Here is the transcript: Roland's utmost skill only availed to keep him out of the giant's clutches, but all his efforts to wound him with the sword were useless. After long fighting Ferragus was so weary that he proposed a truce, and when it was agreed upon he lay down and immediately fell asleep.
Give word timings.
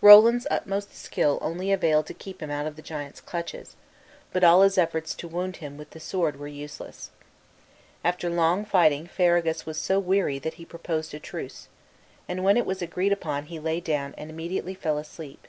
Roland's 0.00 0.46
utmost 0.50 0.94
skill 0.96 1.38
only 1.42 1.70
availed 1.70 2.06
to 2.06 2.14
keep 2.14 2.40
him 2.42 2.50
out 2.50 2.66
of 2.66 2.76
the 2.76 2.80
giant's 2.80 3.20
clutches, 3.20 3.76
but 4.32 4.42
all 4.42 4.62
his 4.62 4.78
efforts 4.78 5.12
to 5.14 5.28
wound 5.28 5.56
him 5.56 5.76
with 5.76 5.90
the 5.90 6.00
sword 6.00 6.38
were 6.40 6.46
useless. 6.48 7.10
After 8.02 8.30
long 8.30 8.64
fighting 8.64 9.06
Ferragus 9.06 9.66
was 9.66 9.78
so 9.78 9.98
weary 9.98 10.38
that 10.38 10.54
he 10.54 10.64
proposed 10.64 11.12
a 11.12 11.20
truce, 11.20 11.68
and 12.26 12.42
when 12.42 12.56
it 12.56 12.64
was 12.64 12.80
agreed 12.80 13.12
upon 13.12 13.44
he 13.44 13.60
lay 13.60 13.78
down 13.80 14.14
and 14.16 14.30
immediately 14.30 14.72
fell 14.72 14.96
asleep. 14.96 15.46